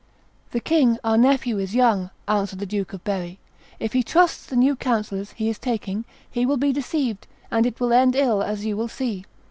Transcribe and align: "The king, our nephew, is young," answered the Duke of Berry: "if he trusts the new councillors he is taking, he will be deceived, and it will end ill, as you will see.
"The 0.49 0.59
king, 0.59 0.97
our 1.03 1.15
nephew, 1.15 1.59
is 1.59 1.75
young," 1.75 2.09
answered 2.27 2.57
the 2.57 2.65
Duke 2.65 2.91
of 2.91 3.03
Berry: 3.03 3.37
"if 3.79 3.93
he 3.93 4.01
trusts 4.01 4.47
the 4.47 4.55
new 4.55 4.75
councillors 4.75 5.33
he 5.33 5.47
is 5.47 5.59
taking, 5.59 6.05
he 6.27 6.43
will 6.43 6.57
be 6.57 6.73
deceived, 6.73 7.27
and 7.51 7.67
it 7.67 7.79
will 7.79 7.93
end 7.93 8.15
ill, 8.15 8.41
as 8.41 8.65
you 8.65 8.75
will 8.75 8.87
see. 8.87 9.25